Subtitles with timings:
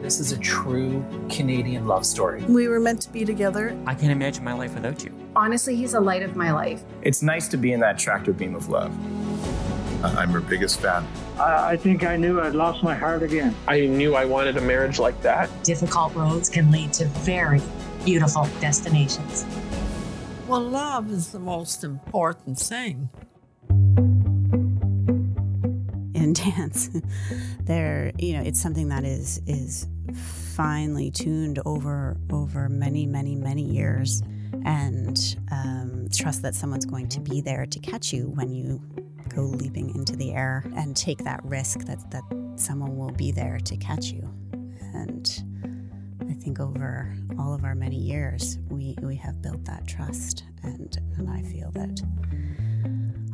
[0.00, 2.42] This is a true Canadian love story.
[2.44, 3.78] We were meant to be together.
[3.86, 5.12] I can't imagine my life without you.
[5.36, 6.82] Honestly, he's the light of my life.
[7.02, 8.92] It's nice to be in that tractor beam of love.
[10.02, 11.06] I'm her biggest fan.
[11.38, 13.54] I, I think I knew I'd lost my heart again.
[13.66, 15.50] I knew I wanted a marriage like that.
[15.64, 17.60] Difficult roads can lead to very
[18.04, 19.46] beautiful destinations.
[20.46, 23.08] Well, love is the most important thing.
[26.44, 26.90] dance,
[27.60, 33.62] there, you know, it's something that is is finely tuned over over many, many, many
[33.62, 34.22] years,
[34.64, 38.80] and um, trust that someone's going to be there to catch you when you
[39.34, 42.22] go leaping into the air and take that risk that that
[42.56, 44.28] someone will be there to catch you.
[44.92, 45.42] And
[46.28, 50.96] I think over all of our many years, we we have built that trust, and
[51.16, 52.02] and I feel that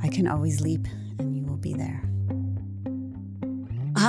[0.02, 0.86] I can always leap,
[1.18, 2.02] and you will be there.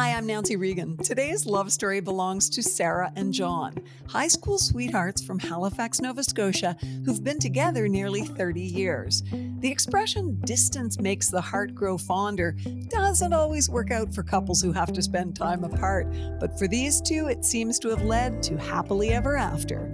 [0.02, 0.98] Hi, I'm Nancy Regan.
[0.98, 3.76] Today's love story belongs to Sara and John,
[4.08, 9.22] high school sweethearts from Halifax, Nova Scotia, who've been together nearly 30 years.
[9.60, 12.54] The expression distance makes the heart grow fonder
[12.88, 16.08] doesn't always work out for couples who have to spend time apart,
[16.40, 19.88] but for these two, it seems to have led to happily ever after.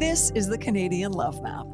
[0.00, 1.66] This is the Canadian Love Map.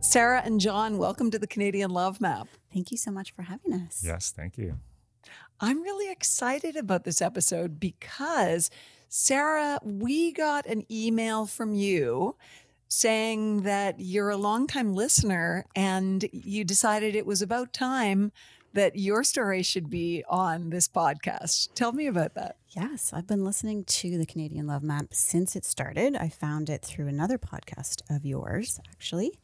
[0.00, 2.48] Sara and John, welcome to the Canadian Love Map.
[2.72, 4.02] Thank you so much for having us.
[4.04, 4.78] Yes, thank you.
[5.60, 8.70] I'm really excited about this episode because,
[9.08, 12.36] Sara, we got an email from you
[12.88, 18.32] saying that you're a longtime listener and you decided it was about time
[18.74, 21.74] that your story should be on this podcast.
[21.74, 22.56] Tell me about that.
[22.70, 26.16] Yes, I've been listening to the Canadian Love Map since it started.
[26.16, 29.38] I found it through another podcast of yours, actually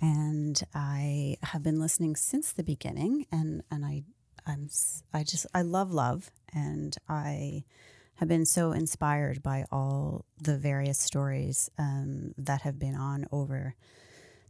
[0.00, 3.26] and I have been listening since the beginning.
[3.30, 4.04] And and I
[4.46, 4.68] I'm
[5.12, 7.64] I just I love love, and I
[8.16, 13.74] have been so inspired by all the various stories um, that have been on over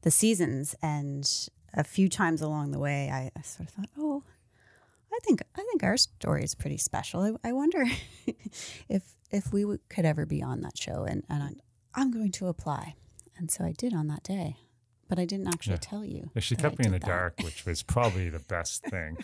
[0.02, 0.74] the seasons.
[0.82, 4.22] And a few times along the way, I, I sort of thought, oh.
[5.12, 7.20] I think I think our story is pretty special.
[7.20, 7.84] I, I wonder
[8.88, 9.02] if
[9.32, 11.60] if we w- could ever be on that show, and and I'm,
[11.96, 12.94] I'm going to apply,
[13.36, 14.56] and so I did on that day
[15.10, 15.78] but I didn't actually yeah.
[15.82, 16.30] tell you.
[16.34, 17.06] Yeah, she kept me in the that.
[17.06, 19.18] dark, which was probably the best thing.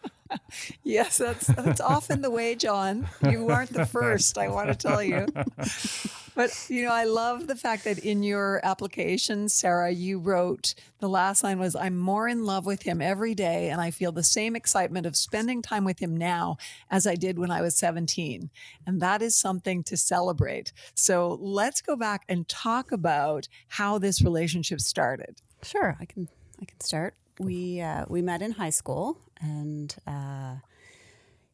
[0.82, 3.06] yes, that's that's often the way, John.
[3.22, 5.26] You aren't the first, I want to tell you.
[6.34, 11.08] But you know, I love the fact that in your application, Sara, you wrote the
[11.08, 14.22] last line was I'm more in love with him every day and I feel the
[14.22, 16.56] same excitement of spending time with him now
[16.90, 18.50] as I did when I was 17.
[18.86, 20.72] And that is something to celebrate.
[20.94, 25.40] So, let's go back and talk about how this relationship started.
[25.62, 26.28] Sure, I can
[26.60, 27.14] I can start.
[27.38, 30.56] We uh, we met in high school and uh,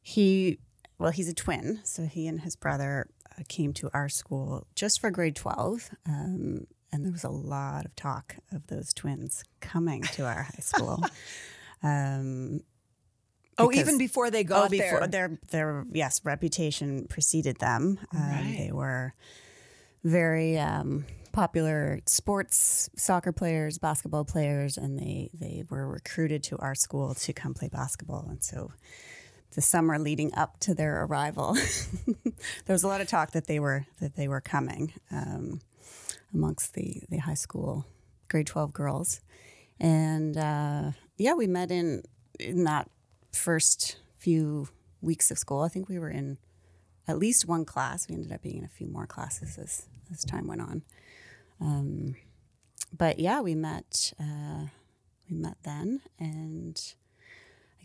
[0.03, 0.59] he
[0.99, 3.09] well he's a twin so he and his brother
[3.49, 7.95] came to our school just for grade 12 um, and there was a lot of
[7.95, 11.03] talk of those twins coming to our high school
[11.83, 12.61] um,
[13.59, 18.21] oh even before they got oh, before there their their yes reputation preceded them um,
[18.21, 18.55] right.
[18.59, 19.15] they were
[20.05, 26.75] very um, popular sports soccer players, basketball players, and they they were recruited to our
[26.75, 28.27] school to come play basketball.
[28.29, 28.73] And so,
[29.55, 31.55] the summer leading up to their arrival,
[32.67, 35.61] there was a lot of talk that they were that they were coming um,
[36.33, 37.87] amongst the the high school
[38.29, 39.21] grade twelve girls,
[39.81, 42.03] and uh, yeah, we met in
[42.39, 42.91] in that
[43.33, 44.69] first few
[45.01, 45.63] weeks of school.
[45.63, 46.39] I think we were in
[47.07, 48.09] at least one class.
[48.09, 50.83] We ended up being in a few more classes as as time went on.
[51.61, 52.17] Um,
[52.97, 54.13] but yeah, we met.
[54.21, 54.67] Uh,
[55.31, 56.95] we met then, and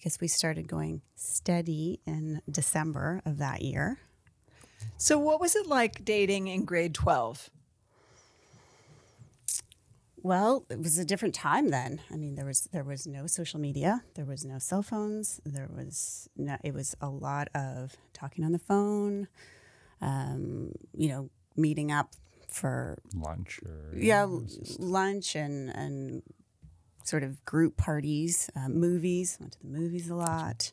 [0.03, 3.99] I guess we started going steady in December of that year.
[4.97, 7.49] So, what was it like dating in grade twelve?
[10.21, 12.01] Well, it was a different time then.
[12.11, 15.69] I mean, there was there was no social media, there was no cell phones, there
[15.73, 16.57] was no.
[16.65, 19.29] It was a lot of talking on the phone,
[20.01, 22.09] um, you know, meeting up
[22.49, 24.27] for lunch or yeah
[24.79, 26.23] lunch and and
[27.07, 30.71] sort of group parties uh, movies went to the movies a lot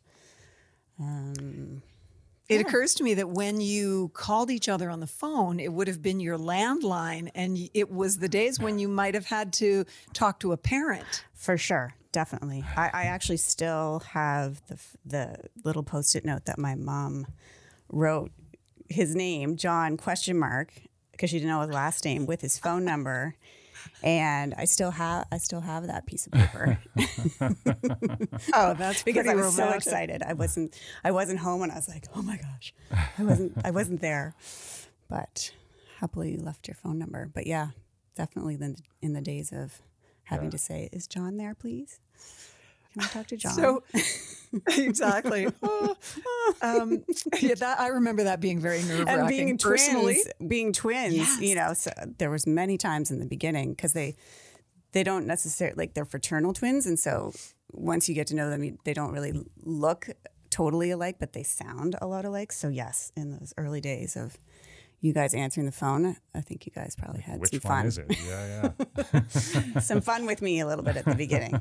[1.00, 1.82] um,
[2.49, 5.87] It occurs to me that when you called each other on the phone, it would
[5.87, 9.85] have been your landline, and it was the days when you might have had to
[10.12, 11.25] talk to a parent.
[11.32, 12.65] For sure, definitely.
[12.76, 17.29] I, I actually still have the the little post-it note that my mom
[17.88, 18.33] wrote
[18.88, 20.73] his name, John question mark,
[21.12, 23.37] because she didn't know his last name with his phone number.
[24.03, 26.79] And I still have I still have that piece of paper
[28.55, 30.23] Oh, that's because I pretty was so excited.
[30.23, 32.73] I wasn't I wasn't home and I was like, oh my gosh,
[33.19, 34.35] I wasn't I wasn't there,
[35.09, 35.53] but
[35.99, 37.31] happily you left your phone number.
[37.32, 37.69] But yeah,
[38.17, 39.81] definitely then in the days of
[40.25, 41.99] having to say, is John there, please?
[42.92, 43.52] Can I talk to John?
[43.52, 43.82] So
[44.76, 45.48] exactly.
[46.62, 47.04] Um,
[47.40, 49.28] yeah, that I remember that being very nerve and wracking.
[49.28, 50.14] being personally.
[50.14, 54.16] twins, being twins, you know, so there was many times in the beginning because they
[54.92, 57.32] they don't necessarily like they're fraternal twins, and so
[57.72, 59.32] once you get to know them, you, they don't really
[59.62, 60.08] look
[60.50, 62.52] totally alike, but they sound a lot alike.
[62.52, 64.37] So yes, in those early days of
[65.00, 67.87] you guys answering the phone, I think you guys probably had Which some one fun.
[67.87, 68.06] is it?
[68.26, 68.70] Yeah,
[69.14, 69.78] yeah.
[69.81, 71.60] some fun with me a little bit at the beginning.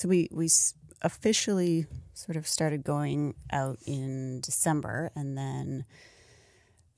[0.00, 0.48] So we we
[1.02, 5.84] officially sort of started going out in December, and then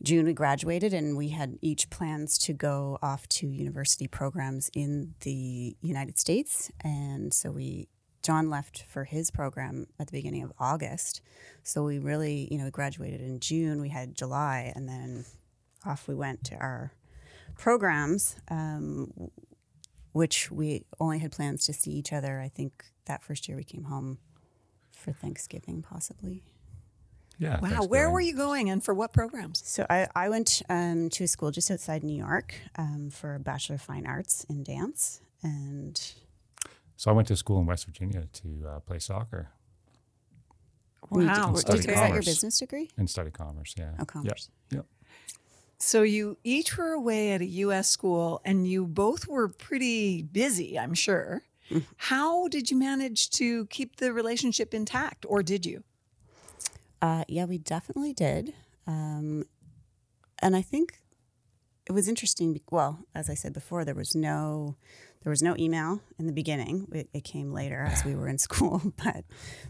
[0.05, 5.15] June we graduated, and we had each plans to go off to university programs in
[5.23, 7.89] the United States, and so we.
[8.23, 11.21] John left for his program at the beginning of August.
[11.65, 15.25] So we really, you know, graduated in June, we had July, and then
[15.85, 16.93] off we went to our
[17.59, 19.11] programs, um,
[20.13, 22.41] which we only had plans to see each other.
[22.41, 24.19] I think that first year we came home
[24.97, 26.43] for Thanksgiving, possibly.
[27.39, 27.59] Yeah.
[27.61, 29.63] Wow, where were you going and for what programs?
[29.67, 33.41] So I, I went um, to a school just outside New York um, for a
[33.41, 35.21] Bachelor of Fine Arts in dance.
[35.43, 36.01] And
[36.97, 39.49] So I went to school in West Virginia to uh, play soccer
[41.11, 41.51] Wow.
[41.51, 42.91] did- study was that your business degree?
[42.97, 43.75] and study commerce.
[43.77, 43.91] Yeah.
[43.99, 44.49] Oh, commerce.
[44.71, 44.79] Yep.
[44.79, 44.87] Yep.
[45.83, 47.89] So you each were away at a U.S.
[47.89, 51.43] school, and you both were pretty busy, I'm sure.
[51.71, 51.81] Mm-hmm.
[51.97, 55.83] How did you manage to keep the relationship intact, or did you?
[57.03, 58.55] Uh, yeah, we definitely did.
[58.87, 59.45] Um,
[60.39, 61.01] and I think
[61.89, 62.61] it was interesting.
[62.71, 64.77] Well, as I said before, there was no
[65.25, 66.87] there was no email in the beginning.
[66.93, 69.25] It, it came later as we were in school, but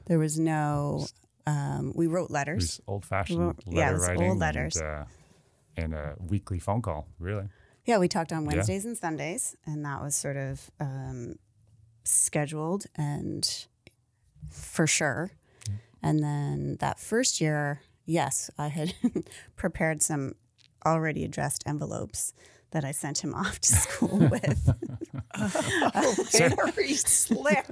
[0.06, 1.06] there was no.
[1.47, 2.82] Um, we wrote letters.
[2.87, 4.76] old fashioned Well, letter yeah, it was old letters.
[4.76, 5.05] And, uh,
[5.77, 7.49] and a weekly phone call, really.
[7.85, 8.49] Yeah, we talked on Yeah.
[8.53, 11.37] Wednesdays and Sundays, and that was sort of um,
[12.05, 13.67] scheduled and
[14.51, 15.33] for sure.
[16.03, 18.95] And then that first year, yes, I had
[19.57, 20.35] prepared some
[20.85, 22.35] already addressed envelopes
[22.73, 24.71] that I sent him off to school with.
[25.35, 27.67] Oh, very slick.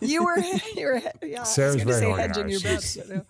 [0.00, 0.38] you were,
[0.76, 1.44] you were, yeah.
[1.44, 3.00] Sara's I was gonna very say hedging your organized.
[3.08, 3.26] but.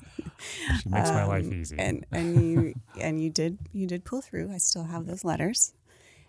[0.83, 1.77] She makes my life Um, easy.
[1.79, 4.53] And and you and you did you did pull through.
[4.53, 5.75] I still have those letters.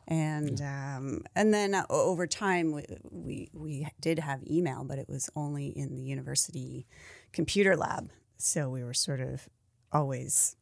[0.08, 5.08] And um, and then uh, over time we, we we did have email, but it
[5.08, 6.86] was only in the university
[7.32, 8.12] computer lab.
[8.38, 9.48] So we were sort of
[9.94, 10.56] always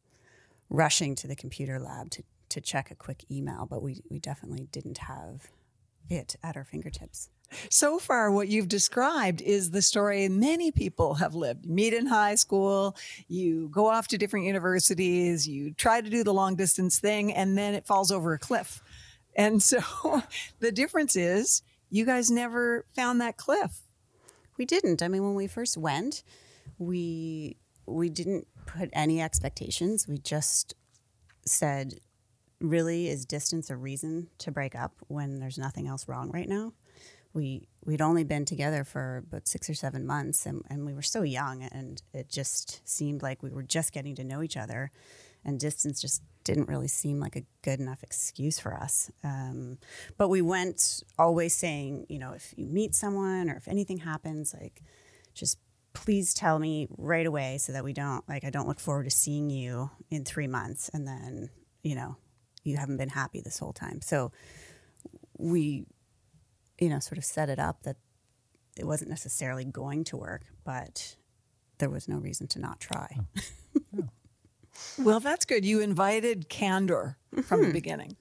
[0.68, 4.68] rushing to the computer lab to, to check a quick email, but we, we definitely
[4.70, 5.48] didn't have
[6.08, 7.30] it at our fingertips.
[7.68, 11.66] So far, what you've described is the story many people have lived.
[11.66, 12.96] You meet in high school,
[13.26, 17.58] you go off to different universities, you try to do the long distance thing, and
[17.58, 18.80] then it falls over a cliff.
[19.34, 19.80] And so
[20.60, 23.80] the difference is you guys never found that cliff.
[24.56, 25.02] We didn't.
[25.02, 26.22] I mean, when we first went,
[26.78, 30.06] we we didn't put any expectations.
[30.06, 30.74] We just
[31.44, 31.94] said,
[32.60, 36.72] "Really, is distance a reason to break up when there's nothing else wrong right now?"
[37.32, 41.02] We we'd only been together for about six or seven months, and, and we were
[41.02, 44.90] so young, and it just seemed like we were just getting to know each other,
[45.44, 49.10] and distance just didn't really seem like a good enough excuse for us.
[49.22, 49.78] Um,
[50.16, 54.54] but we went always saying, you know, if you meet someone or if anything happens,
[54.58, 54.82] like,
[55.34, 55.58] just
[55.92, 59.10] please tell me right away so that we don't, like, I don't look forward to
[59.10, 61.50] seeing you in three months and then,
[61.82, 62.16] you know,
[62.64, 64.00] you haven't been happy this whole time.
[64.00, 64.32] So
[65.38, 65.86] we,
[66.78, 67.96] you know, sort of set it up that
[68.76, 71.16] it wasn't necessarily going to work, but
[71.78, 73.18] there was no reason to not try.
[74.98, 75.64] Well, that's good.
[75.64, 78.16] You invited candor from the beginning.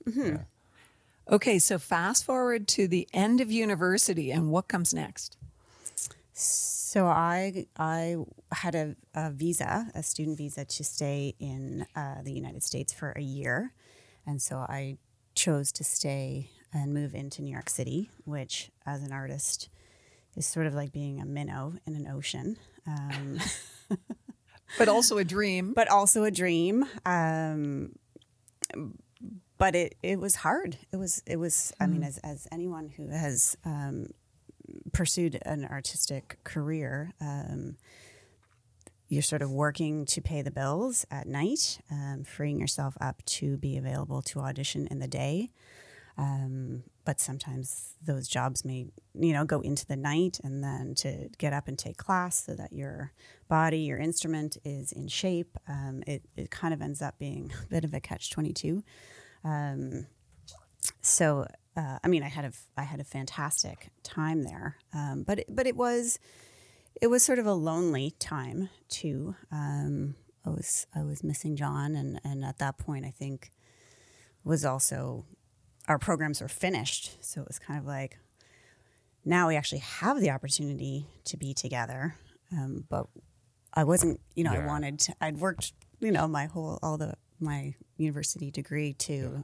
[1.29, 5.37] Okay, so fast forward to the end of university, and what comes next?
[6.33, 8.17] So I I
[8.51, 13.11] had a, a visa, a student visa, to stay in uh, the United States for
[13.11, 13.73] a year,
[14.25, 14.97] and so I
[15.35, 19.69] chose to stay and move into New York City, which, as an artist,
[20.35, 22.57] is sort of like being a minnow in an ocean.
[22.87, 23.39] Um,
[24.77, 25.73] but also a dream.
[25.73, 26.85] But also a dream.
[27.05, 27.95] Um,
[29.57, 30.77] but it, it was hard.
[30.91, 31.73] It was it was.
[31.79, 31.83] Mm.
[31.83, 32.07] I mean, mm.
[32.07, 34.07] as as anyone who has um,
[34.93, 37.77] pursued an artistic career, um,
[39.09, 43.57] you're sort of working to pay the bills at night, um, freeing yourself up to
[43.57, 45.49] be available to audition in the day.
[46.15, 48.87] Um, but sometimes those jobs may,
[49.17, 52.53] you know, go into the night and then to get up and take class so
[52.55, 53.13] that your
[53.47, 55.57] body, your instrument is in shape.
[55.67, 58.83] Um, it, it kind of ends up being a bit of a catch 22.
[59.43, 60.07] Um,
[61.01, 64.75] so, uh, I mean, I had a, I had a fantastic time there.
[64.93, 66.19] Um, but, it, but it was,
[67.01, 69.35] it was sort of a lonely time too.
[69.51, 70.15] Um,
[70.45, 71.95] I was, I was missing John.
[71.95, 73.51] And, and at that point, I think
[74.43, 75.25] was also
[75.87, 77.17] our programs were finished.
[77.23, 78.17] So it was kind of like
[79.25, 82.15] now we actually have the opportunity to be together.
[82.51, 83.07] Um, but
[83.73, 84.63] I wasn't, you know, yeah.
[84.63, 89.13] I wanted to, I'd worked, you know, my whole, all the, my university degree to,
[89.13, 89.41] yeah.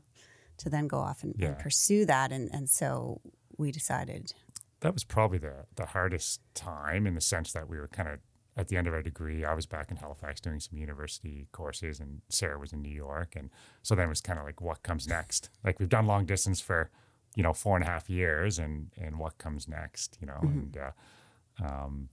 [0.57, 1.49] to then go off and, yeah.
[1.49, 2.31] and pursue that.
[2.31, 3.21] And, and so
[3.57, 4.33] we decided.
[4.81, 8.19] That was probably the, the hardest time in the sense that we were kind of
[8.57, 11.99] at the end of our degree, I was back in Halifax doing some university courses,
[11.99, 13.49] and Sara was in New York, and
[13.81, 15.49] so then it was kind of like, what comes next?
[15.63, 16.91] Like we've done long distance for,
[17.35, 20.15] you know, four and a half years, and and what comes next?
[20.21, 20.47] You know, mm-hmm.
[20.47, 22.09] and uh, um,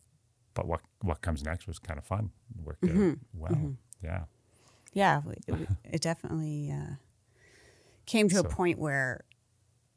[0.54, 2.30] but what what comes next was kind of fun.
[2.58, 3.10] It worked mm-hmm.
[3.10, 3.52] out well.
[3.52, 3.72] Mm-hmm.
[4.02, 4.24] Yeah.
[4.94, 6.94] Yeah, it, it definitely uh,
[8.06, 9.20] came to so, a point where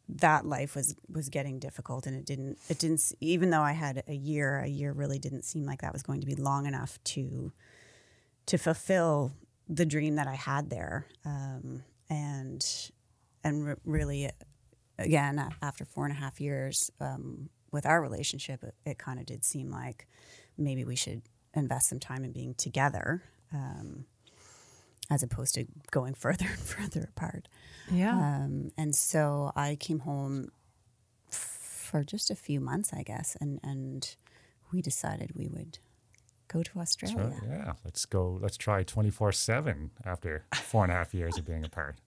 [0.07, 4.03] that life was was getting difficult and it didn't it didn't even though I had
[4.07, 6.99] a year a year really didn't seem like that was going to be long enough
[7.05, 7.51] to
[8.45, 9.31] to fulfill
[9.67, 11.07] the dream that I had there.
[11.25, 12.63] Um, and
[13.43, 14.29] and re- really
[14.99, 19.25] again after four and a half years um, with our relationship it, it kind of
[19.25, 20.07] did seem like
[20.57, 23.23] maybe we should invest some time in being together.
[23.53, 24.05] Um,
[25.09, 27.47] as opposed to going further and further apart.
[27.91, 28.17] Yeah.
[28.17, 30.51] Um, and so I came home
[31.29, 34.15] for just a few months, I guess, and and
[34.71, 35.79] we decided we would
[36.47, 37.39] go to Australia.
[37.41, 38.39] Right, yeah, let's go.
[38.41, 41.97] Let's try twenty four seven after four and a half years of being apart.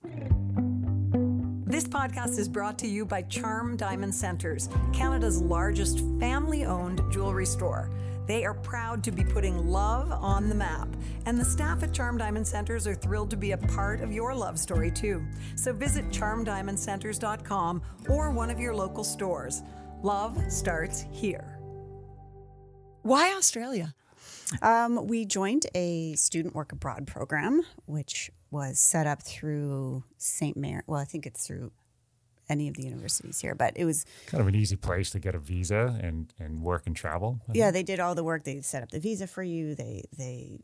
[1.65, 7.45] This podcast is brought to you by Charm Diamond Centres, Canada's largest family owned jewelry
[7.47, 7.91] store.
[8.29, 10.87] They are proud to be putting love on the map.
[11.25, 14.35] And the staff at Charm Diamond Centres are thrilled to be a part of your
[14.35, 15.27] love story too.
[15.57, 19.63] So visit charmdiamondcentres.com or one of your local stores.
[20.03, 21.59] Love starts here.
[23.03, 23.95] Why Australia?
[24.61, 30.57] Um, we joined a student work abroad program, which was set up through St.
[30.57, 30.83] Mary.
[30.87, 31.73] Well, I think it's through
[32.49, 35.35] any of the universities here, but it was kind of an easy place to get
[35.35, 37.41] a visa and, and work and travel.
[37.53, 38.45] Yeah, they did all the work.
[38.45, 39.75] They set up the visa for you.
[39.75, 40.59] They they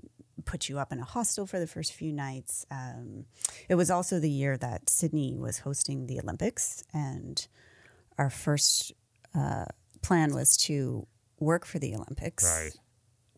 [0.45, 2.67] put you up in a hostel for the first few nights.
[2.71, 3.25] Um,
[3.69, 7.47] it was also the year that Sydney was hosting the Olympics, and
[8.19, 8.93] our first
[9.35, 9.67] uh,
[10.03, 11.07] plan was to
[11.39, 12.45] work for the Olympics.
[12.45, 12.73] Right.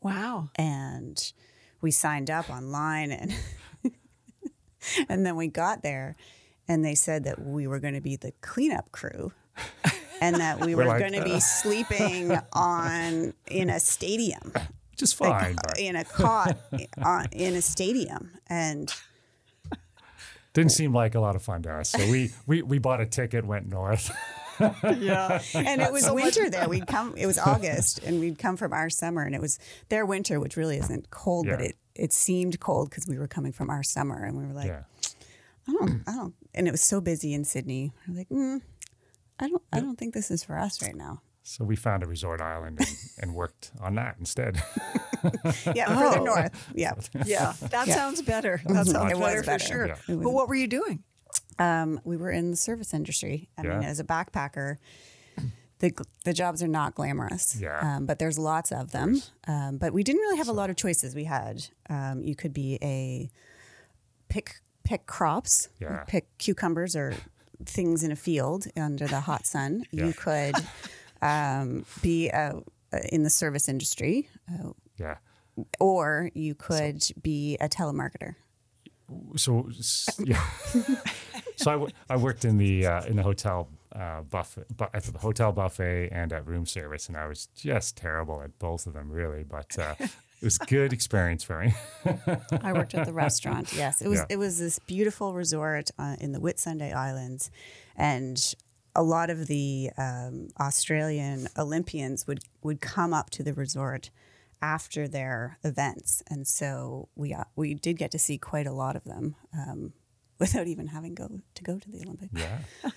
[0.03, 0.50] Wow.
[0.57, 1.33] And
[1.81, 3.35] we signed up online and
[5.09, 6.17] and then we got there
[6.69, 9.33] and they said that we were going to be the cleanup crew
[10.21, 14.53] and that we were like, going to be uh, sleeping on in a stadium
[14.97, 16.57] just fine uh, like, in a cot
[17.03, 18.95] on, in a stadium and
[20.55, 23.07] didn't seem like a lot of fun to us so we we, we bought a
[23.07, 24.11] ticket went north
[24.99, 28.73] yeah and it was winter there we'd come it was august and we'd come from
[28.73, 29.59] our summer and it was
[29.91, 31.57] their winter which really isn't cold yeah.
[31.57, 34.55] but it it seemed cold because we were coming from our summer and we were
[34.55, 34.83] like yeah.
[35.69, 36.35] I don't, I don't.
[36.57, 37.93] And it was so busy in Sydney.
[38.07, 38.63] I'm like, mm,
[39.39, 41.21] I don't, I don't think this is for us right now.
[41.43, 42.89] So we found a resort island and,
[43.21, 44.57] and worked on that instead.
[45.77, 45.99] yeah, oh.
[46.01, 46.73] further north.
[46.75, 46.95] Yeah,
[47.25, 47.95] yeah, that yeah.
[47.95, 48.61] sounds better.
[48.67, 49.87] That sounds it better, better, for sure.
[49.87, 49.97] Yeah.
[50.09, 51.05] But what were you doing?
[51.61, 53.49] Um, we were in the service industry.
[53.57, 53.79] I yeah.
[53.79, 54.79] mean, as a backpacker,
[55.79, 55.93] the
[56.25, 57.57] the jobs are not glamorous.
[57.61, 57.79] Yeah.
[57.81, 59.23] Um, but there's lots of them.
[59.47, 60.53] Um, but we didn't really have so.
[60.53, 61.15] a lot of choices.
[61.15, 63.31] We had um, you could be a
[64.29, 66.05] pick pick crops, yeah.
[66.07, 67.14] pick cucumbers or
[67.64, 69.85] things in a field under the hot sun.
[69.90, 70.07] Yeah.
[70.07, 70.55] You could
[71.23, 72.61] um, be uh,
[73.11, 74.28] in the service industry.
[74.49, 75.16] Uh, yeah.
[75.81, 78.35] Or you could so, be a telemarketer.
[79.37, 79.69] So,
[80.19, 80.45] yeah.
[81.57, 85.05] so I, w- I worked in the uh, in the hotel uh, buffet, bu- at
[85.05, 88.93] the hotel buffet and at room service, and I was just terrible at both of
[88.93, 89.45] them, really.
[89.45, 89.95] But uh,
[90.40, 91.75] it was a good experience for me.
[92.62, 93.73] I worked at the restaurant.
[93.73, 94.19] Yes, it was.
[94.19, 94.26] Yeah.
[94.31, 97.50] It was this beautiful resort uh, in the Whitsunday Islands,
[97.97, 98.55] and
[98.95, 104.11] a lot of the um, Australian Olympians would would come up to the resort
[104.61, 108.97] after their events, and so we uh, we did get to see quite a lot
[108.97, 109.93] of them um,
[110.38, 112.33] without even having go to go to the Olympics.
[112.35, 112.59] Yeah.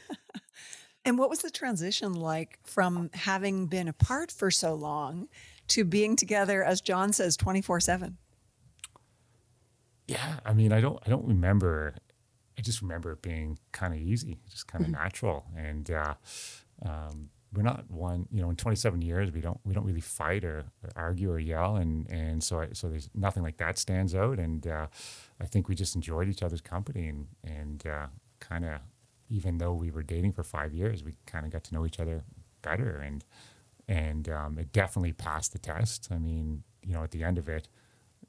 [1.05, 5.29] and what was the transition like from having been apart for so long
[5.69, 8.17] to being together, as John says, twenty four seven?
[10.09, 11.93] Yeah, I mean, I don't, I don't remember.
[12.57, 16.15] I just remember it being kind of easy, just kind of natural, and uh,
[16.83, 18.27] um, we're not one.
[18.31, 21.39] You know, in 27 years, we don't, we don't really fight or, or argue or
[21.39, 24.87] yell, and and so I, so there's nothing like that stands out, and uh,
[25.39, 28.07] I think we just enjoyed each other's company, and and uh,
[28.39, 28.79] kind of,
[29.29, 31.99] even though we were dating for five years, we kind of got to know each
[31.99, 32.23] other
[32.63, 33.23] better, and
[33.89, 36.07] and um, it definitely passed the test.
[36.11, 37.67] I mean, you know, at the end of it,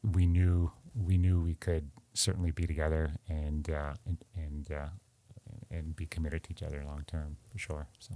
[0.02, 4.88] we knew we knew we could certainly be together and uh, and and, uh,
[5.70, 7.86] and be committed to each other long term for sure.
[8.00, 8.14] So.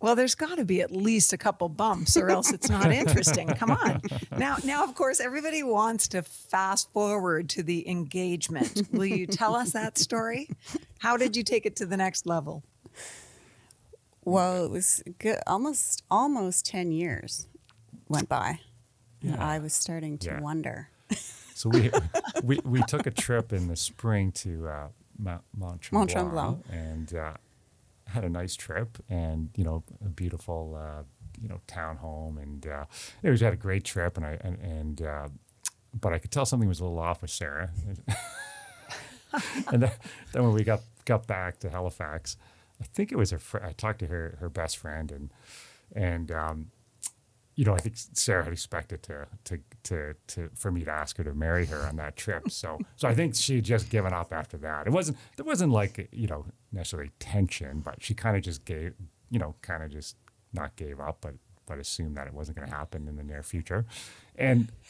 [0.00, 3.48] Well, there's got to be at least a couple bumps, or else it's not interesting.
[3.48, 4.02] Come on,
[4.36, 8.82] now, now, of course, everybody wants to fast forward to the engagement.
[8.92, 10.50] Will you tell us that story?
[10.98, 12.62] How did you take it to the next level?
[14.24, 15.38] Well, it was good.
[15.46, 17.46] Almost almost ten years
[18.08, 18.60] went by.
[19.20, 19.36] Yeah.
[19.42, 20.40] I was starting to Yeah.
[20.40, 20.88] wonder.
[21.56, 21.88] So we,
[22.42, 26.64] we we took a trip in the spring to uh, Mount, Mont Tremblant, Mont Tremblant.
[26.68, 27.34] and uh,
[28.06, 31.04] had a nice trip, and you know a beautiful uh,
[31.40, 32.84] you know townhome, and uh,
[33.22, 35.28] it was had a great trip, and I and, and uh,
[35.98, 37.70] but I could tell something was a little off with Sara,
[39.72, 39.92] and then,
[40.32, 42.36] then when we got got back to Halifax,
[42.84, 43.38] I think it was her.
[43.38, 45.30] Fr- I talked to her her best friend, and
[45.94, 46.70] and um,
[47.56, 51.16] you know, I think Sara had expected to to to to for me to ask
[51.16, 52.50] her to marry her on that trip.
[52.50, 54.86] So so I think she just given up after that.
[54.86, 58.94] It wasn't there wasn't like you know necessarily tension, but she kind of just gave
[59.30, 60.16] you know kind of just
[60.52, 61.34] not gave up, but
[61.66, 63.86] but assumed that it wasn't going to happen in the near future,
[64.36, 64.70] and.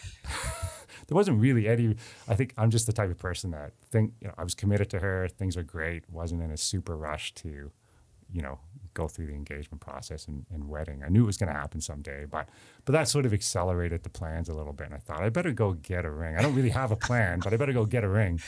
[1.06, 1.96] there wasn't really any.
[2.28, 4.88] I think I'm just the type of person that think you know I was committed
[4.90, 5.28] to her.
[5.28, 6.04] Things were great.
[6.08, 7.72] wasn't in a super rush to,
[8.34, 8.58] you know,
[8.92, 11.02] go through the engagement process and, and wedding.
[11.04, 12.48] I knew it was going to happen someday, but
[12.84, 14.86] but that sort of accelerated the plans a little bit.
[14.88, 16.36] And I thought I better go get a ring.
[16.36, 18.40] I don't really have a plan, but I better go get a ring.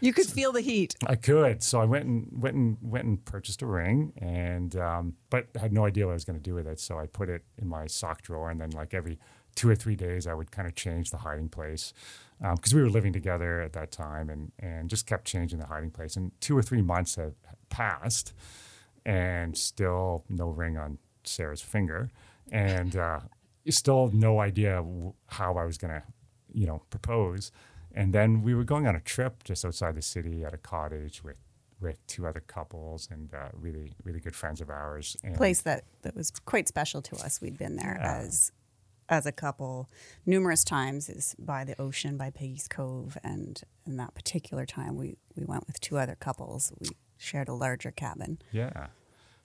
[0.00, 0.94] You could feel the heat.
[1.06, 5.14] I could, so I went and went and went and purchased a ring, and um,
[5.30, 6.78] but had no idea what I was going to do with it.
[6.78, 9.18] So I put it in my sock drawer, and then like every
[9.56, 11.92] two or three days, I would kind of change the hiding place
[12.40, 15.90] because we were living together at that time, and and just kept changing the hiding
[15.90, 16.14] place.
[16.14, 17.34] And two or three months have
[17.68, 18.32] passed,
[19.08, 22.10] and still no ring on Sara's finger,
[22.52, 23.20] and uh,
[23.70, 24.84] still no idea
[25.28, 26.02] how I was going to,
[26.52, 27.50] you know, propose.
[27.94, 31.24] And then we were going on a trip just outside the city at a cottage
[31.24, 31.36] with
[31.80, 35.16] with two other couples and uh, really really good friends of ours.
[35.24, 37.40] And place that, that was quite special to us.
[37.40, 38.16] We'd been there Yeah.
[38.24, 38.52] as
[39.08, 39.88] as a couple
[40.26, 45.16] numerous times is by the ocean by Peggy's Cove and in that particular time we,
[45.34, 46.72] we went with two other couples.
[46.78, 48.38] We shared a larger cabin.
[48.52, 48.88] Yeah.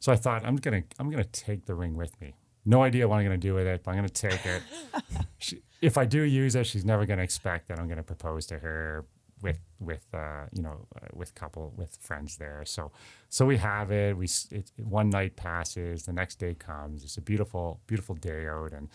[0.04, 2.36] So I thought I'm gonna I'm gonna take the ring with me.
[2.66, 4.62] No idea what I'm gonna do with it, but I'm gonna take it.
[5.38, 8.60] she, if I do use it, she's never gonna expect that I'm gonna propose to
[8.60, 9.06] her
[9.42, 12.63] with with uh, you know uh, with couple with friends there.
[12.66, 12.92] So
[13.30, 14.18] so we have it.
[14.18, 17.06] We it, one night passes, the next day comes.
[17.06, 18.89] It's a beautiful beautiful day out, and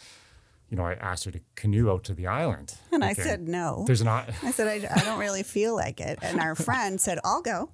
[0.69, 2.75] you know I asked her to canoe out to the island.
[2.93, 3.85] And I said no.
[3.87, 4.29] There's not.
[4.43, 6.19] I said, I, I don't really feel like it.
[6.21, 7.71] And our friend said, I'll go.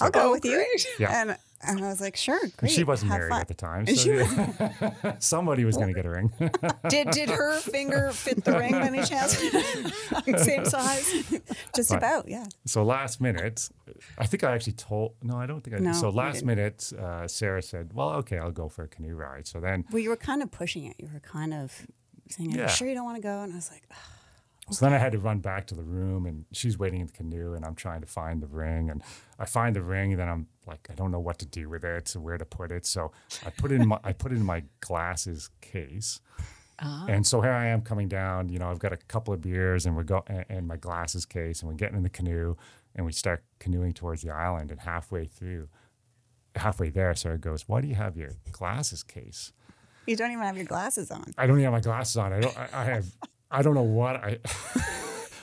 [0.00, 0.64] I'll go Oh, with you.
[0.98, 1.20] Yeah.
[1.20, 2.72] And, and I was like, sure, great.
[2.72, 3.40] she wasn't married fun.
[3.40, 6.32] at the time, so she somebody was going to get a ring.
[6.88, 9.36] Did did her finger fit the ring by any chance?
[10.44, 11.30] Same size.
[11.74, 12.46] Just But- about, yeah.
[12.66, 13.68] So last minute,
[14.18, 15.14] I think I actually told.
[15.22, 15.86] No, I don't think I did.
[15.86, 19.46] No, So last minute, uh, Sara said, "Well, okay, I'll go for a canoe ride."
[19.46, 20.96] So then, Well, you were kind of pushing it.
[20.98, 21.86] You were kind of
[22.30, 22.62] saying, Are Yeah.
[22.64, 23.42] you sure you don't want to go?
[23.42, 23.96] And I was like, "Ugh."
[24.70, 27.12] So then I had to run back to the room, and she's waiting in the
[27.12, 29.02] canoe, and I'm trying to find the ring, and
[29.38, 31.84] I find the ring, and then I'm like, I don't know what to do with
[31.84, 32.86] it, so where to put it.
[32.86, 33.12] So
[33.44, 36.20] I put it in my, I put it in my glasses case.
[36.80, 37.04] Ah.
[37.08, 38.48] And so here I am coming down.
[38.48, 41.26] You know, I've got a couple of beers, and we're go and, and my glasses
[41.26, 42.56] case, and we're getting in the canoe,
[42.94, 44.70] and we start canoeing towards the island.
[44.70, 45.68] And halfway through,
[46.56, 49.52] halfway there, Sara goes, "Why do you have your glasses case?"
[50.06, 51.32] you don't even have your glasses on.
[51.38, 52.32] I don't even have my glasses on.
[52.32, 52.58] I don't.
[52.58, 53.06] I, I have.
[53.50, 54.38] I don't know what I.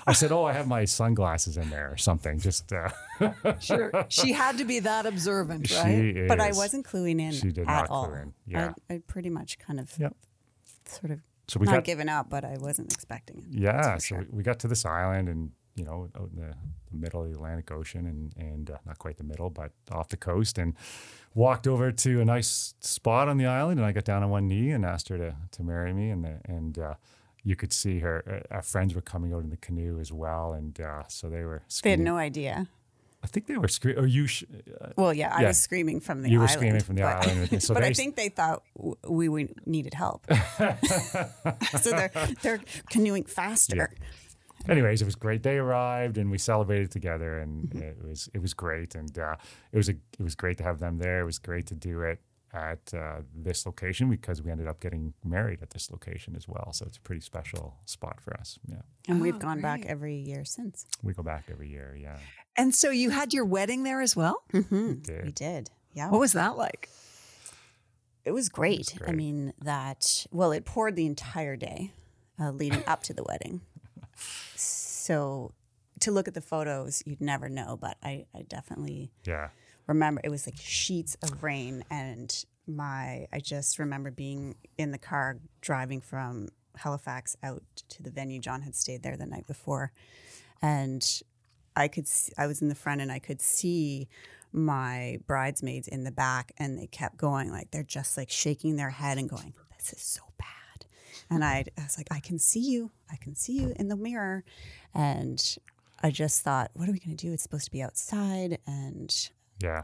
[0.08, 2.90] I said, "Oh, I have my sunglasses in there or something." Just uh,
[3.60, 3.92] Sure.
[4.10, 5.86] She had to be that observant, right?
[5.96, 6.28] she is.
[6.28, 8.08] But I wasn't cluing in She did at not all.
[8.08, 8.34] clue in.
[8.48, 8.74] Yeah.
[8.90, 10.16] I, I pretty much kind of Yep.
[10.86, 13.46] sort of So we not got given up, but I wasn't expecting it.
[13.52, 14.20] Yeah, so sure.
[14.32, 16.54] we, we got to this island and you know, out in the,
[16.92, 20.10] the middle of the Atlantic Ocean and, and uh, not quite the middle, but off
[20.10, 20.76] the coast and
[21.34, 23.80] walked over to a nice spot on the island.
[23.80, 26.10] And I got down on one knee and asked her to, to marry me.
[26.10, 26.96] And, the, and, uh,
[27.44, 30.54] you could see her, uh, our friends were coming out in the canoe as well.
[30.54, 32.68] And, uh, so they were, they had no idea.
[33.24, 34.04] I think they were screaming.
[34.04, 34.28] Or you?
[34.28, 34.46] Sh-
[34.80, 35.50] uh, well, yeah, I yeah.
[35.50, 36.30] was screaming from the.
[36.30, 37.64] You island, were screaming from the but, island.
[37.64, 38.64] So but I think they thought
[39.08, 40.26] we, we needed help,
[41.80, 43.92] so they're they're canoeing faster.
[43.92, 44.72] Yeah.
[44.72, 45.44] Anyways, it was great.
[45.44, 47.84] They arrived and we celebrated together, and mm-hmm.
[47.84, 49.36] it was it was great, and uh,
[49.72, 51.22] it was a it was great to have them there.
[51.22, 52.20] It was great to do it
[52.54, 56.72] at uh, this location because we ended up getting married at this location as well.
[56.74, 58.60] So it's a pretty special spot for us.
[58.68, 58.82] Yeah.
[59.08, 59.82] And oh, we've gone great.
[59.82, 60.86] back every year since.
[61.02, 61.98] We go back every year.
[62.00, 62.18] Yeah.
[62.58, 64.44] And so you had your wedding there as well?
[64.54, 64.88] Mm-hmm.
[64.88, 65.26] We, did.
[65.26, 65.70] we did.
[65.94, 66.10] Yeah.
[66.10, 66.90] What was that like?
[68.26, 68.74] It was great.
[68.74, 69.10] It was great.
[69.10, 71.94] I mean, that, well, it poured the entire day
[72.40, 73.62] uh, leading up to the wedding.
[75.02, 75.52] So
[76.02, 79.12] to look at the photos, you'd never know, but I, I definitely.
[79.26, 79.50] Yeah
[79.88, 84.98] remember it was like sheets of rain and my I just remember being in the
[84.98, 88.40] car driving from Halifax out to the venue.
[88.40, 89.92] John had stayed there the night before,
[90.62, 91.06] and
[91.76, 94.08] I could see, I was in the front and I could see
[94.54, 98.90] my bridesmaids in the back, and they kept going like they're just like shaking their
[98.90, 100.86] head and going, "This is so bad."
[101.30, 102.92] And I, I was like, "I can see you.
[103.10, 104.44] I can see you in the mirror,"
[104.94, 105.58] and
[106.04, 107.34] I just thought, "What are we going to do?
[107.34, 109.30] It's supposed to be outside," and
[109.62, 109.84] yeah.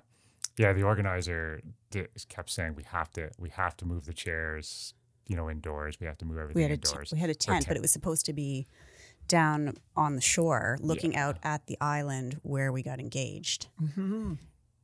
[0.58, 1.62] Yeah, the organizer
[2.30, 4.96] kept saying we have to we have to move the chairs,
[5.28, 6.00] you know, indoors.
[6.00, 7.12] We have to move everything we had indoors.
[7.12, 8.66] A t- we had a tent, tent, but it was supposed to be
[9.28, 11.28] down on the shore, looking yeah.
[11.28, 13.68] out at the island where we got engaged.
[13.82, 14.34] Mm-hmm.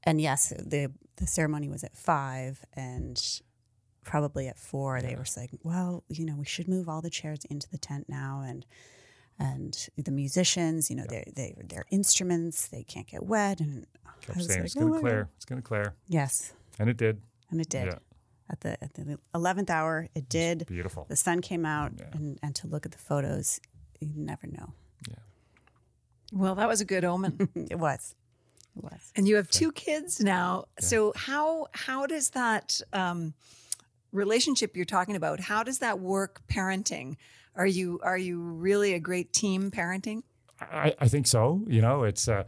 [0.03, 3.41] And yes, the the ceremony was at five, and
[4.03, 5.07] probably at four, yeah.
[5.09, 8.07] they were saying, "Well, you know, we should move all the chairs into the tent
[8.09, 8.65] now." And
[9.39, 11.23] and the musicians, you know, yeah.
[11.35, 13.87] they they their instruments, they can't get wet, and
[14.25, 15.93] kept saying like, it's going to oh clear, it's going to clear.
[16.07, 17.87] Yes, and it did, and it did.
[17.87, 17.97] Yeah.
[18.49, 20.65] At the at the eleventh hour, it did.
[20.67, 21.05] beautiful.
[21.07, 22.05] The sun came out, yeah.
[22.13, 23.59] and and to look at the photos,
[23.99, 24.73] you never know.
[25.07, 25.15] Yeah.
[26.31, 27.49] Well, that was a good omen.
[27.71, 28.15] it was.
[28.75, 29.11] It was.
[29.15, 30.65] And you have two kids now.
[30.79, 33.33] So how how does that um,
[34.11, 35.39] relationship you're talking about?
[35.39, 37.17] How does that work parenting?
[37.55, 40.23] Are you are you really a great team parenting?
[40.59, 41.61] I, I think so.
[41.67, 42.43] You know, it's uh,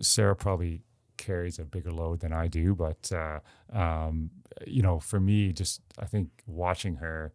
[0.00, 0.82] Sara probably
[1.20, 3.40] carries a bigger load than I do, but uh,
[3.72, 4.30] um,
[4.66, 7.32] you know, for me, just I think watching her,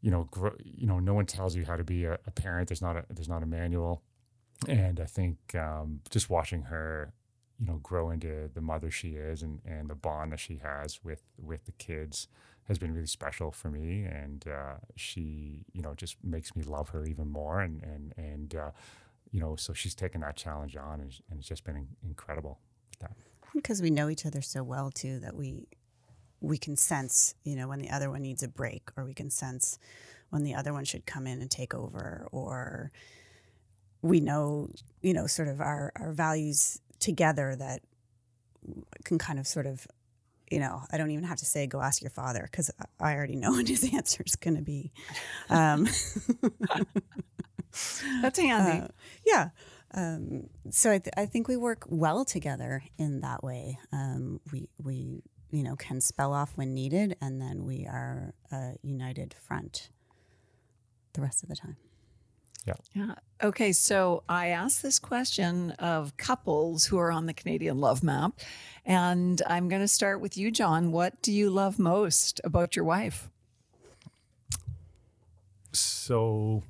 [0.00, 2.68] you know, grow, you know, no one tells you how to be a, a, parent.
[2.68, 4.02] There's not a there's not a manual,
[4.68, 7.12] and I think um, just watching her,
[7.58, 11.00] you know, grow into the mother she is and and the bond that she has
[11.02, 12.28] with with the kids
[12.68, 16.90] has been really special for me, and uh, she, you know, just makes me love
[16.90, 18.70] her even more, and and and uh,
[19.34, 22.60] you know, so she's taken that challenge on, and, and it's just been incredible.
[23.54, 25.66] Because we know each other so well too that we
[26.40, 29.30] we can sense, you know, when the other one needs a break, or we can
[29.30, 29.78] sense
[30.30, 32.90] when the other one should come in and take over, or
[34.02, 34.68] we know,
[35.00, 37.80] you know, sort of our our values together that
[39.04, 39.86] can kind of sort of
[40.50, 43.36] you know, I don't even have to say, go ask your father because I already
[43.36, 44.92] know what his answer is going to be.
[45.50, 45.84] Um,
[48.22, 48.84] That's handy.
[48.84, 48.88] Uh,
[49.26, 49.48] yeah.
[49.94, 53.78] Um, so I, th- I, think we work well together in that way.
[53.92, 58.72] Um, we, we, you know, can spell off when needed, and then we are a
[58.82, 59.90] united front
[61.12, 61.76] the rest of the time.
[62.66, 62.74] Yeah.
[62.94, 63.14] Yeah.
[63.42, 63.72] Okay.
[63.72, 68.32] So I asked this question of couples who are on the Canadian Love Map.
[68.86, 70.90] And I'm going to start with you, John.
[70.92, 73.30] What do you love most about your wife?
[75.72, 76.62] So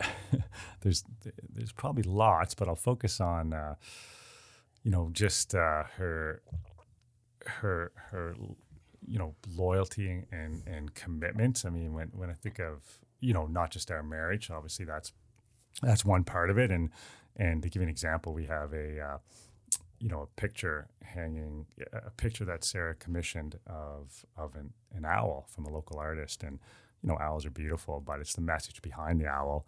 [0.80, 1.04] there's
[1.48, 3.74] there's probably lots, but I'll focus on uh,
[4.82, 6.42] you know just uh, her
[7.46, 8.34] her her
[9.06, 11.64] you know loyalty and and commitment.
[11.66, 12.82] I mean, when when I think of
[13.20, 15.12] you know not just our marriage, obviously that's
[15.82, 16.90] that's one part of it, and
[17.36, 19.18] and to give an example, we have a uh,
[19.98, 25.46] you know a picture hanging a picture that Sara commissioned of of an, an owl
[25.48, 26.58] from a local artist, and
[27.02, 29.66] you know owls are beautiful, but it's the message behind the owl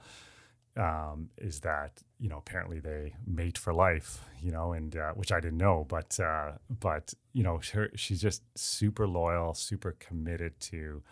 [0.77, 5.33] um, is that you know apparently they mate for life, you know, and uh, which
[5.33, 10.59] I didn't know, but uh, but you know her, she's just super loyal, super committed
[10.61, 11.03] to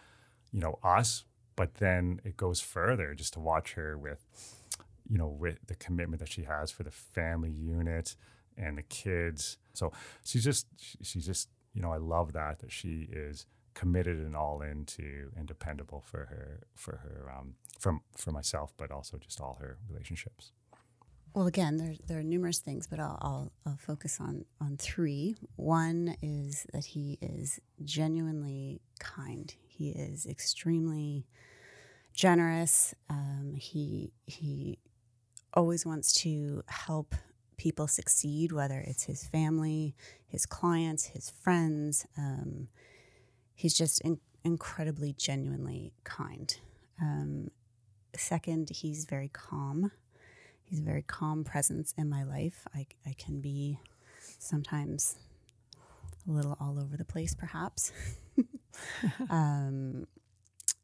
[0.53, 1.25] you know us.
[1.57, 4.25] But then it goes further just to watch her with
[5.09, 8.17] you know with the commitment that she has for the family unit
[8.57, 9.59] and the kids.
[9.75, 9.93] So
[10.25, 10.67] she's just
[11.03, 15.47] she's just you know I love that that she is committed and all into and
[15.47, 20.53] dependable for her for her um, from for myself, but also just all her relationships.
[21.35, 25.37] well, again, there, there are numerous things, but I'll, I'll, I'll focus on, on three.
[25.57, 29.55] One is that he is genuinely kind.
[29.69, 31.27] He is extremely
[32.13, 32.95] generous.
[33.09, 34.79] Um, he, he
[35.55, 37.15] always wants to help
[37.57, 39.95] people succeed, whether it's his family,
[40.27, 42.07] his clients, his friends.
[42.19, 42.69] Um,
[43.55, 46.57] he's just in, incredibly, genuinely kind.
[47.01, 47.51] Um,
[48.17, 49.93] second, he's very calm.
[50.65, 52.67] He's a very calm presence in my life.
[52.75, 53.79] I, I can be
[54.39, 55.17] sometimes
[56.29, 57.93] a little all over the place, perhaps.
[59.31, 60.07] um,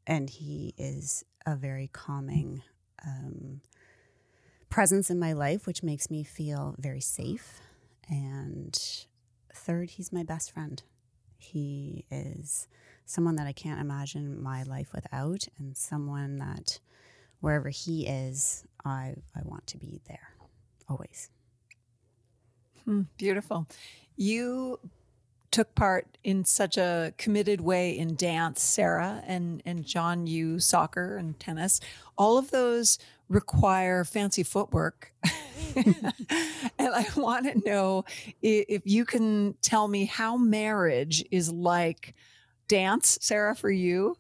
[0.06, 2.62] and he is a very calming
[3.06, 3.60] um,
[4.68, 7.60] presence in my life, which makes me feel very safe.
[8.08, 8.78] And
[9.54, 10.82] third, he's my best friend.
[11.38, 12.66] He is
[13.04, 16.80] someone that I can't imagine my life without, and someone that
[17.40, 20.34] wherever he is, I, I want to be there
[20.88, 21.30] always.
[22.84, 23.66] Hmm, beautiful.
[24.16, 24.78] You
[25.50, 31.16] took part in such a committed way in dance, Sara, and, and John, you soccer
[31.16, 31.80] and tennis.
[32.18, 35.12] All of those require fancy footwork.
[35.76, 36.12] and
[36.78, 38.04] I want to know
[38.42, 42.14] if you can tell me how marriage is like
[42.68, 44.16] dance, Sara, for you,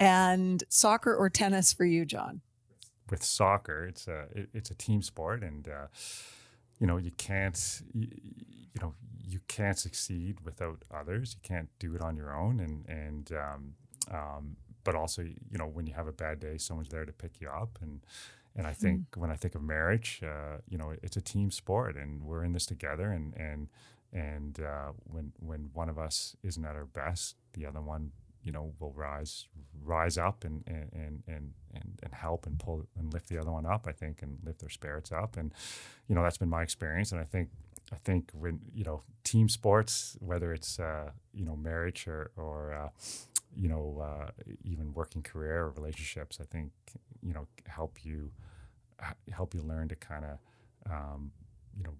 [0.00, 2.40] and soccer or tennis for you, John?
[3.10, 5.86] With soccer, it's a it, it's a team sport, and uh,
[6.78, 8.08] you know you can't you,
[8.72, 11.36] you, know you can't succeed without others.
[11.36, 13.74] You can't do it on your own, and and um,
[14.10, 17.40] um, but also you know when you have a bad day, someone's there to pick
[17.40, 18.00] you up, and
[18.56, 19.20] and I think mm.
[19.20, 22.52] when I think of marriage, uh, you know, it's a team sport, and we're in
[22.52, 23.68] this together, and and
[24.12, 28.52] and uh, when when one of us isn't at our best, the other one you
[28.52, 29.46] know will rise
[29.82, 33.66] rise up and and and and and help and pull and lift the other one
[33.66, 35.36] up i think and lift their spirits up.
[35.36, 35.52] And
[36.08, 37.12] you know that's been my experience.
[37.12, 37.48] And i think
[37.92, 42.72] i think when you know team sports whether it's uh, you know marriage or or
[42.72, 42.88] uh,
[43.54, 44.30] you know uh,
[44.64, 46.70] even working career or relationships i think
[47.22, 48.30] you know help you
[49.32, 50.38] help you learn to kind of
[50.90, 51.32] um,
[51.76, 51.94] you know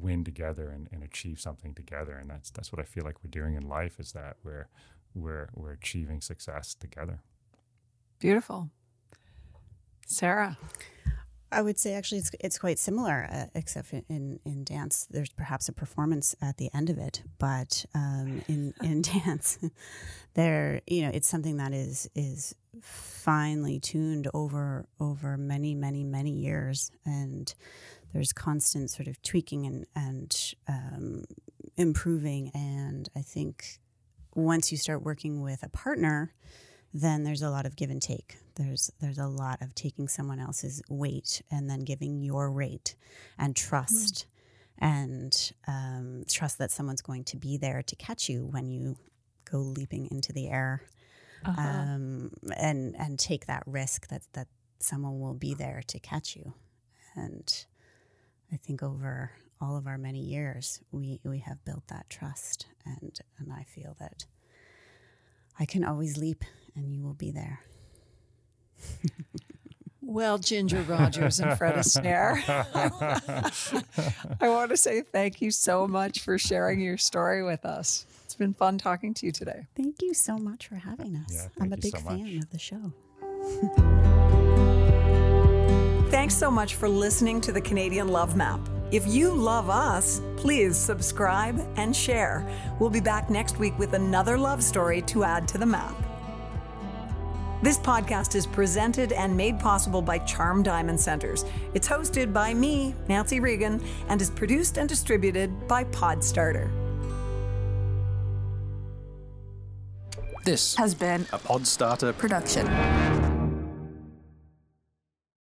[0.00, 2.16] win together and, and achieve something together.
[2.16, 4.68] And that's that's what i feel like we're doing in life is that we're
[5.16, 7.20] we're we're achieving success together.
[8.18, 8.70] Beautiful,
[10.06, 10.56] Sara.
[11.52, 15.68] I would say actually it's it's quite similar, uh, except in in dance there's perhaps
[15.68, 19.58] a performance at the end of it, but um, in in dance,
[20.34, 26.32] there you know it's something that is is finely tuned over over many many many
[26.32, 27.54] years, and
[28.12, 31.24] there's constant sort of tweaking and and um,
[31.76, 33.78] improving, and I think
[34.36, 36.32] once you start working with a partner,
[36.92, 38.36] then there's a lot of give and take.
[38.54, 42.94] There's there's a lot of taking someone else's weight and then giving your rate
[43.38, 44.26] and trust
[44.80, 44.84] mm-hmm.
[44.84, 48.96] and um, trust that someone's going to be there to catch you when you
[49.50, 50.82] go leaping into the air
[51.44, 51.60] uh-huh.
[51.60, 56.52] um, and and take that risk that that someone will be there to catch you.
[57.14, 57.64] And
[58.52, 62.66] I think over all of our many years, we, we have built that trust.
[62.84, 64.26] And, and I feel that
[65.58, 67.60] I can always leap and you will be there.
[70.08, 72.40] Well, Ginger Rogers and Fred Astaire,
[74.40, 78.06] I want to say thank you so much for sharing your story with us.
[78.24, 79.66] It's been fun talking to you today.
[79.76, 81.34] Thank you so much for having us.
[81.34, 82.92] Yeah, I'm a big so fan of the show.
[86.10, 88.60] Thanks so much for listening to the Canadian Love Map.
[88.92, 92.46] If you love us, please subscribe and share.
[92.78, 95.94] We'll be back next week with another love story to add to the map.
[97.62, 101.44] This podcast is presented and made possible by Charm Diamond Centres.
[101.74, 106.70] It's hosted by me, Nancy Regan, and is produced and distributed by Podstarter.
[110.44, 112.68] This has been a Podstarter production.